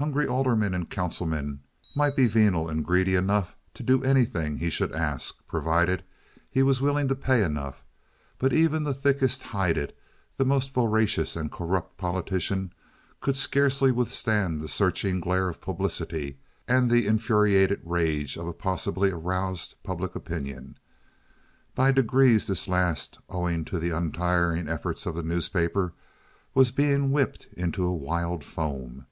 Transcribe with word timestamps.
Hungry 0.00 0.26
aldermen 0.26 0.74
and 0.74 0.90
councilmen 0.90 1.60
might 1.94 2.16
be 2.16 2.26
venal 2.26 2.68
and 2.68 2.84
greedy 2.84 3.14
enough 3.14 3.54
to 3.74 3.84
do 3.84 4.02
anything 4.02 4.56
he 4.56 4.68
should 4.68 4.90
ask, 4.90 5.46
provided 5.46 6.02
he 6.50 6.60
was 6.64 6.80
willing 6.82 7.06
to 7.06 7.14
pay 7.14 7.44
enough, 7.44 7.84
but 8.38 8.52
even 8.52 8.82
the 8.82 8.92
thickest 8.92 9.44
hided, 9.44 9.92
the 10.36 10.44
most 10.44 10.72
voracious 10.72 11.36
and 11.36 11.52
corrupt 11.52 11.98
politician 11.98 12.72
could 13.20 13.36
scarcely 13.36 13.92
withstand 13.92 14.60
the 14.60 14.66
searching 14.66 15.20
glare 15.20 15.48
of 15.48 15.60
publicity 15.60 16.38
and 16.66 16.90
the 16.90 17.06
infuriated 17.06 17.80
rage 17.84 18.36
of 18.36 18.48
a 18.48 18.52
possibly 18.52 19.12
aroused 19.12 19.76
public 19.84 20.16
opinion. 20.16 20.78
By 21.76 21.92
degrees 21.92 22.48
this 22.48 22.66
last, 22.66 23.20
owing 23.28 23.64
to 23.66 23.78
the 23.78 23.90
untiring 23.90 24.66
efforts 24.68 25.06
of 25.06 25.14
the 25.14 25.22
newspapers, 25.22 25.92
was 26.54 26.72
being 26.72 27.12
whipped 27.12 27.46
into 27.56 27.86
a 27.86 27.94
wild 27.94 28.42
foam. 28.42 29.06